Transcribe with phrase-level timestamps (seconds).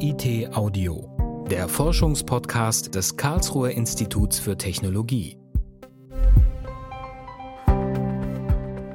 [0.00, 5.36] KIT Audio, der Forschungspodcast des Karlsruher Instituts für Technologie.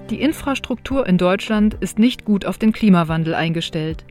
[0.10, 4.06] Die Infrastruktur in Deutschland ist nicht gut auf den Klimawandel eingestellt.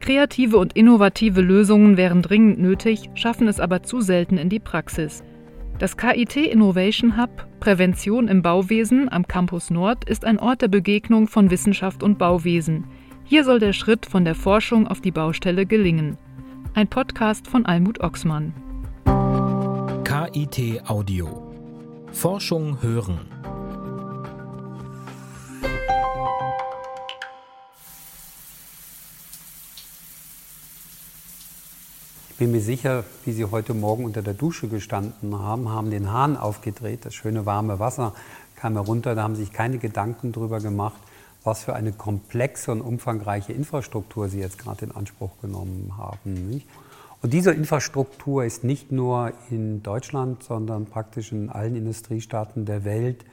[0.00, 5.22] Kreative und innovative Lösungen wären dringend nötig, schaffen es aber zu selten in die Praxis.
[5.78, 11.28] Das KIT Innovation Hub Prävention im Bauwesen am Campus Nord ist ein Ort der Begegnung
[11.28, 12.86] von Wissenschaft und Bauwesen.
[13.24, 16.18] Hier soll der Schritt von der Forschung auf die Baustelle gelingen.
[16.74, 18.54] Ein Podcast von Almut Oxmann.
[20.04, 21.52] KIT Audio.
[22.12, 23.20] Forschung hören.
[32.30, 36.10] Ich bin mir sicher, wie Sie heute Morgen unter der Dusche gestanden haben, haben den
[36.10, 38.14] Hahn aufgedreht, das schöne warme Wasser
[38.56, 41.00] kam herunter, da haben sich keine Gedanken darüber gemacht,
[41.44, 46.48] was für eine komplexe und umfangreiche Infrastruktur Sie jetzt gerade in Anspruch genommen haben.
[46.48, 46.66] Nicht?
[47.22, 53.24] Und diese Infrastruktur ist nicht nur in Deutschland, sondern praktisch in allen Industriestaaten der Welt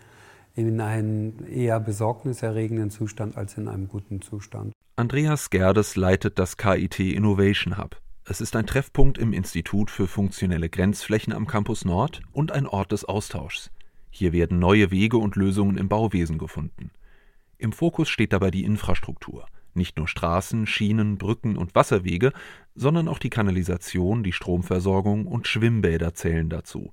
[0.56, 4.73] in einem eher besorgniserregenden Zustand als in einem guten Zustand.
[4.95, 8.00] Andreas Gerdes leitet das KIT Innovation Hub.
[8.25, 12.91] Es ist ein Treffpunkt im Institut für funktionelle Grenzflächen am Campus Nord und ein Ort
[12.91, 13.72] des Austauschs.
[14.12, 16.91] Hier werden neue Wege und Lösungen im Bauwesen gefunden.
[17.60, 19.46] Im Fokus steht dabei die Infrastruktur.
[19.74, 22.32] Nicht nur Straßen, Schienen, Brücken und Wasserwege,
[22.74, 26.90] sondern auch die Kanalisation, die Stromversorgung und Schwimmbäder zählen dazu.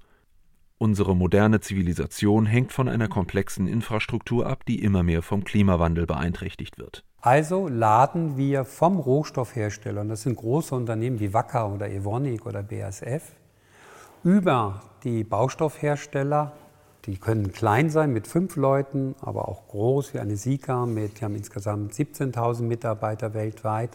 [0.79, 6.79] Unsere moderne Zivilisation hängt von einer komplexen Infrastruktur ab, die immer mehr vom Klimawandel beeinträchtigt
[6.79, 7.05] wird.
[7.21, 12.63] Also laden wir vom Rohstoffhersteller, und das sind große Unternehmen wie Wacker oder Evonik oder
[12.63, 13.33] BASF,
[14.25, 16.53] über die Baustoffhersteller,
[17.07, 21.25] die können klein sein mit fünf Leuten, aber auch groß wie eine Sika mit, die
[21.25, 23.91] haben insgesamt 17.000 Mitarbeiter weltweit,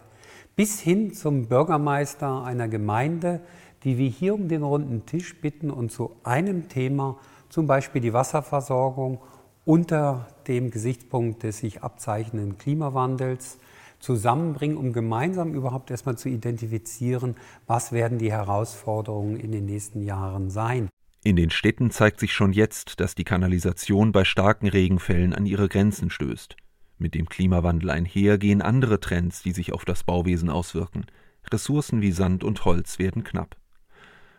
[0.56, 3.40] bis hin zum Bürgermeister einer Gemeinde,
[3.84, 8.14] die wir hier um den runden Tisch bitten und zu einem Thema, zum Beispiel die
[8.14, 9.18] Wasserversorgung
[9.64, 13.58] unter dem Gesichtspunkt des sich abzeichnenden Klimawandels
[14.00, 20.50] zusammenbringen, um gemeinsam überhaupt erstmal zu identifizieren, was werden die Herausforderungen in den nächsten Jahren
[20.50, 20.88] sein.
[21.24, 25.68] In den Städten zeigt sich schon jetzt, dass die Kanalisation bei starken Regenfällen an ihre
[25.68, 26.56] Grenzen stößt.
[26.98, 31.06] Mit dem Klimawandel einher gehen andere Trends, die sich auf das Bauwesen auswirken.
[31.52, 33.56] Ressourcen wie Sand und Holz werden knapp.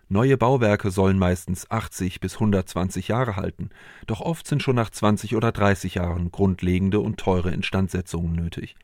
[0.10, 3.70] Neue Bauwerke sollen meistens 80 bis 120 Jahre halten,
[4.06, 8.76] doch oft sind schon nach 20 oder 30 Jahren grundlegende und teure Instandsetzungen nötig.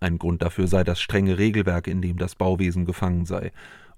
[0.00, 3.52] Ein Grund dafür sei das strenge Regelwerk, in dem das Bauwesen gefangen sei,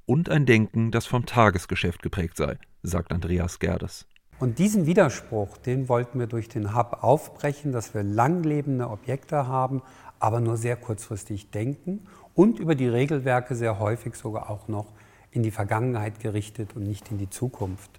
[0.06, 4.06] und ein Denken, das vom Tagesgeschäft geprägt sei, sagt Andreas Gerdes.
[4.38, 9.82] Und diesen Widerspruch, den wollten wir durch den Hub aufbrechen, dass wir langlebende Objekte haben,
[10.18, 14.92] aber nur sehr kurzfristig denken und über die Regelwerke sehr häufig sogar auch noch
[15.30, 17.90] in die Vergangenheit gerichtet und nicht in die Zukunft.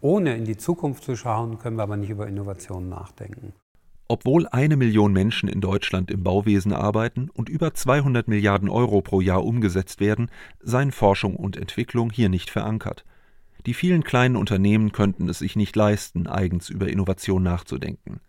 [0.00, 3.52] Ohne in die Zukunft zu schauen, können wir aber nicht über Innovationen nachdenken.
[4.12, 9.22] Obwohl eine Million Menschen in Deutschland im Bauwesen arbeiten und über 200 Milliarden Euro pro
[9.22, 10.30] Jahr umgesetzt werden,
[10.60, 13.06] seien Forschung und Entwicklung hier nicht verankert.
[13.64, 18.20] Die vielen kleinen Unternehmen könnten es sich nicht leisten, eigens über Innovation nachzudenken.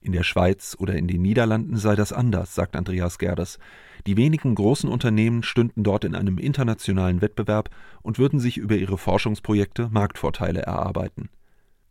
[0.00, 3.58] In der Schweiz oder in den Niederlanden sei das anders, sagt Andreas Gerdes.
[4.06, 7.70] Die wenigen großen Unternehmen stünden dort in einem internationalen Wettbewerb
[8.00, 11.30] und würden sich über ihre Forschungsprojekte Marktvorteile erarbeiten.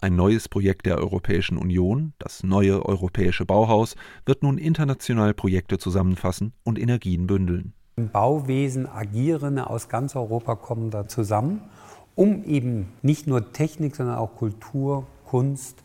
[0.02, 3.96] Ein neues Projekt der Europäischen Union, das neue europäische Bauhaus,
[4.26, 7.74] wird nun international Projekte zusammenfassen und Energien bündeln.
[7.96, 11.62] Im Bauwesen Agierende aus ganz Europa kommen da zusammen,
[12.14, 15.82] um eben nicht nur Technik, sondern auch Kultur, Kunst,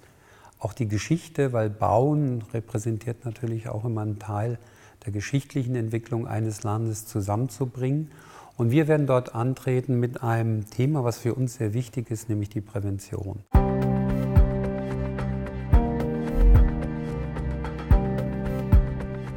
[0.59, 4.59] auch die Geschichte, weil Bauen repräsentiert natürlich auch immer einen Teil
[5.06, 8.10] der geschichtlichen Entwicklung eines Landes zusammenzubringen.
[8.56, 12.50] Und wir werden dort antreten mit einem Thema, was für uns sehr wichtig ist, nämlich
[12.50, 13.44] die Prävention.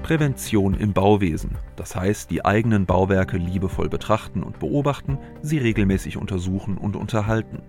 [0.04, 6.78] Prävention im Bauwesen, das heißt die eigenen Bauwerke liebevoll betrachten und beobachten, sie regelmäßig untersuchen
[6.78, 7.62] und unterhalten.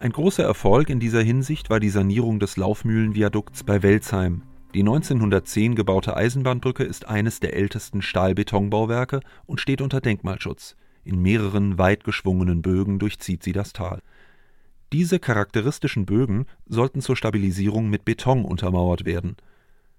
[0.00, 4.42] Ein großer Erfolg in dieser Hinsicht war die Sanierung des Laufmühlenviadukts bei Welzheim.
[4.74, 10.74] Die 1910 gebaute Eisenbahnbrücke ist eines der ältesten Stahlbetonbauwerke und steht unter Denkmalschutz.
[11.04, 14.02] In mehreren weit geschwungenen Bögen durchzieht sie das Tal.
[14.92, 19.36] Diese charakteristischen Bögen sollten zur Stabilisierung mit Beton untermauert werden.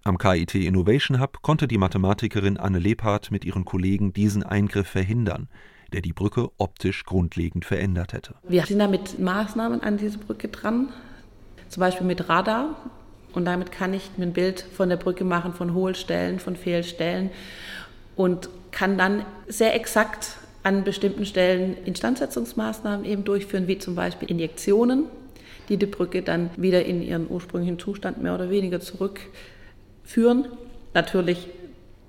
[0.08, 5.50] Am KIT Innovation Hub konnte die Mathematikerin Anne Lebhardt mit ihren Kollegen diesen Eingriff verhindern
[5.94, 8.36] der die Brücke optisch grundlegend verändert hätte.
[8.48, 10.90] Wir sind da mit Maßnahmen an diese Brücke dran,
[11.70, 12.76] zum Beispiel mit Radar.
[13.34, 17.30] Und damit kann ich ein Bild von der Brücke machen, von Hohlstellen, von Fehlstellen
[18.16, 25.06] und kann dann sehr exakt an bestimmten Stellen Instandsetzungsmaßnahmen eben durchführen, wie zum Beispiel Injektionen,
[25.70, 28.80] die die Brücke dann wieder in ihren ursprünglichen Zustand mehr oder weniger
[30.08, 30.46] zurückführen.
[30.94, 31.50] Natürlich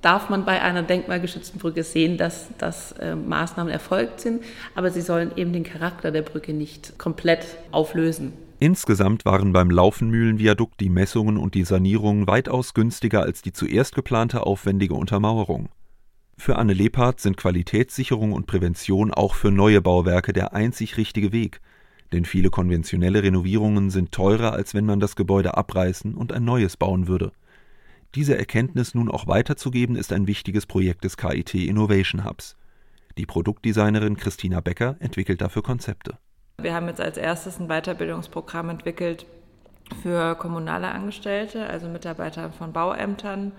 [0.01, 4.43] darf man bei einer denkmalgeschützten Brücke sehen, dass, dass äh, Maßnahmen erfolgt sind,
[4.75, 8.33] aber sie sollen eben den Charakter der Brücke nicht komplett auflösen.
[8.61, 14.47] Insgesamt waren beim Laufenmühlenviadukt die Messungen und die Sanierungen weitaus günstiger als die zuerst geplante
[14.47, 15.69] aufwendige Untermauerung.
[16.37, 21.61] Für Anne Lebhardt sind Qualitätssicherung und Prävention auch für neue Bauwerke der einzig richtige Weg,
[22.13, 26.77] denn viele konventionelle Renovierungen sind teurer, als wenn man das Gebäude abreißen und ein neues
[26.77, 27.33] bauen würde.
[28.15, 32.57] Diese Erkenntnis nun auch weiterzugeben, ist ein wichtiges Projekt des KIT Innovation Hubs.
[33.19, 36.17] Die Produktdesignerin Christina Becker entwickelt dafür Konzepte.
[36.61, 39.27] Wir haben jetzt als erstes ein Weiterbildungsprogramm entwickelt
[40.03, 43.53] für kommunale Angestellte, also Mitarbeiter von Bauämtern,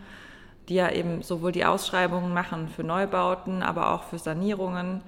[0.67, 5.01] die ja eben sowohl die Ausschreibungen machen für Neubauten, aber auch für Sanierungen,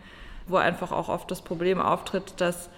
[0.47, 2.69] wo einfach auch oft das Problem auftritt, dass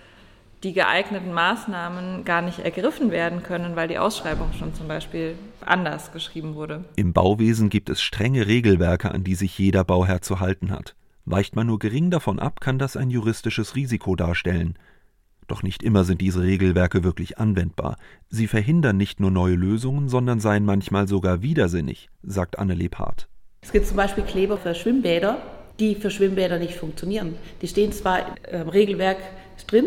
[0.64, 6.12] die geeigneten Maßnahmen gar nicht ergriffen werden können, weil die Ausschreibung schon zum Beispiel anders
[6.14, 6.86] geschrieben wurde.
[6.96, 10.96] Im Bauwesen gibt es strenge Regelwerke, an die sich jeder Bauherr zu halten hat.
[11.26, 14.78] Weicht man nur gering davon ab, kann das ein juristisches Risiko darstellen.
[15.48, 17.98] Doch nicht immer sind diese Regelwerke wirklich anwendbar.
[18.30, 23.28] Sie verhindern nicht nur neue Lösungen, sondern seien manchmal sogar widersinnig, sagt Anne Lebhardt.
[23.62, 25.42] Es gibt zum Beispiel Kleber für Schwimmbäder,
[25.80, 27.36] die für Schwimmbäder nicht funktionieren.
[27.62, 29.18] Die stehen zwar im Regelwerk
[29.68, 29.86] drin,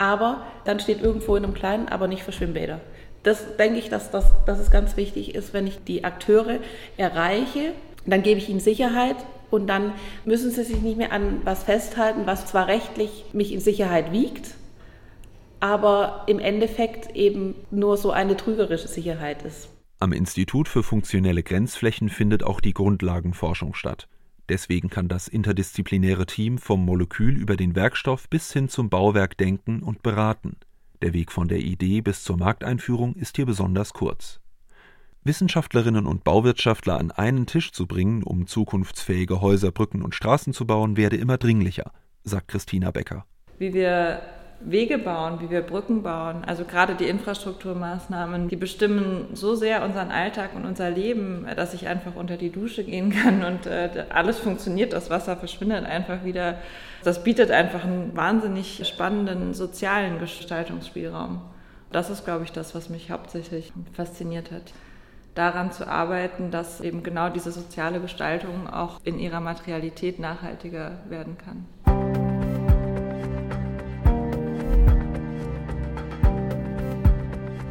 [0.00, 2.80] aber dann steht irgendwo in einem kleinen, aber nicht für Schwimmbäder.
[3.22, 6.58] Das denke ich, dass, das, dass es ganz wichtig ist, wenn ich die Akteure
[6.96, 7.74] erreiche,
[8.06, 9.16] dann gebe ich ihnen Sicherheit
[9.50, 9.92] und dann
[10.24, 14.54] müssen sie sich nicht mehr an was festhalten, was zwar rechtlich mich in Sicherheit wiegt,
[15.60, 19.68] aber im Endeffekt eben nur so eine trügerische Sicherheit ist.
[19.98, 24.08] Am Institut für funktionelle Grenzflächen findet auch die Grundlagenforschung statt.
[24.50, 29.80] Deswegen kann das interdisziplinäre Team vom Molekül über den Werkstoff bis hin zum Bauwerk denken
[29.80, 30.56] und beraten.
[31.02, 34.40] Der Weg von der Idee bis zur Markteinführung ist hier besonders kurz.
[35.22, 40.66] Wissenschaftlerinnen und Bauwirtschaftler an einen Tisch zu bringen, um zukunftsfähige Häuser, Brücken und Straßen zu
[40.66, 41.92] bauen, werde immer dringlicher,
[42.24, 43.26] sagt Christina Becker.
[43.58, 44.20] Wie wir
[44.60, 50.10] Wege bauen, wie wir Brücken bauen, also gerade die Infrastrukturmaßnahmen, die bestimmen so sehr unseren
[50.10, 54.38] Alltag und unser Leben, dass ich einfach unter die Dusche gehen kann und äh, alles
[54.38, 56.58] funktioniert, das Wasser verschwindet einfach wieder.
[57.04, 61.40] Das bietet einfach einen wahnsinnig spannenden sozialen Gestaltungsspielraum.
[61.90, 64.72] Das ist, glaube ich, das, was mich hauptsächlich fasziniert hat
[65.34, 71.38] daran zu arbeiten, dass eben genau diese soziale Gestaltung auch in ihrer Materialität nachhaltiger werden
[71.38, 71.66] kann.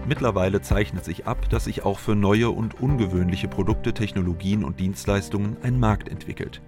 [0.10, 5.56] Mittlerweile zeichnet sich ab, dass sich auch für neue und ungewöhnliche Produkte, Technologien und Dienstleistungen
[5.62, 6.64] ein Markt entwickelt.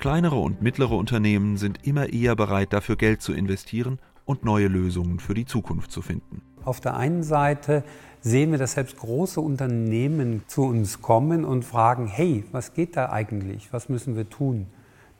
[0.00, 5.20] Kleinere und mittlere Unternehmen sind immer eher bereit, dafür Geld zu investieren und neue Lösungen
[5.20, 6.42] für die Zukunft zu finden.
[6.64, 7.84] Auf der einen Seite
[8.22, 13.10] sehen wir, dass selbst große Unternehmen zu uns kommen und fragen, hey, was geht da
[13.10, 13.72] eigentlich?
[13.72, 14.66] Was müssen wir tun?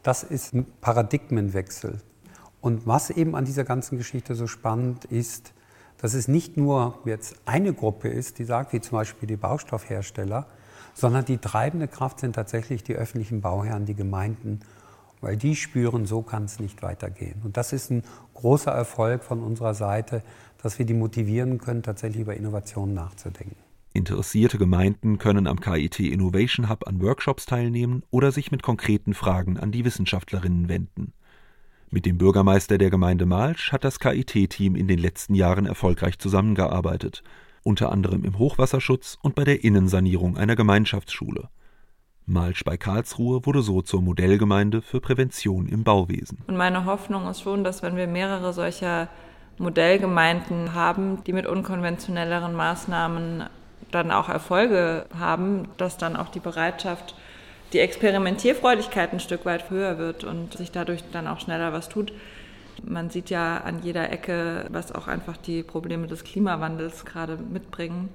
[0.02, 1.99] Das ist ein Paradigmenwechsel.
[2.61, 5.55] Und was eben an dieser ganzen Geschichte so spannend ist,
[6.00, 10.47] dass es nicht nur jetzt eine Gruppe ist, die sagt, wie zum Beispiel die Baustoffhersteller,
[10.94, 14.61] sondern die treibende Kraft sind tatsächlich die öffentlichen Bauherren, die Gemeinden,
[15.20, 17.42] weil die spüren, so kann es nicht weitergehen.
[17.45, 18.02] Und das ist ein
[18.35, 20.23] großer Erfolg von unserer Seite,
[20.62, 23.57] dass wir die motivieren können, tatsächlich über Innovationen nachzudenken.
[23.92, 29.59] Interessierte Gemeinden können am KIT Innovation Hub an Workshops teilnehmen oder sich mit konkreten Fragen
[29.59, 31.12] an die Wissenschaftlerinnen wenden.
[31.92, 37.25] Mit dem Bürgermeister der Gemeinde Malsch hat das KIT-Team in den letzten Jahren erfolgreich zusammengearbeitet,
[37.64, 41.49] unter anderem im Hochwasserschutz und bei der Innensanierung einer Gemeinschaftsschule.
[42.26, 46.38] Malsch bei Karlsruhe wurde so zur Modellgemeinde für Prävention im Bauwesen.
[46.47, 49.09] Und meine Hoffnung ist schon, dass wenn wir mehrere solcher
[49.59, 53.47] Modellgemeinden haben, die mit unkonventionelleren Maßnahmen
[53.90, 57.16] dann auch Erfolge haben, dass dann auch die Bereitschaft
[57.72, 62.12] die Experimentierfreudigkeit ein Stück weit höher wird und sich dadurch dann auch schneller was tut.
[62.82, 68.08] Man sieht ja an jeder Ecke, was auch einfach die Probleme des Klimawandels gerade mitbringen.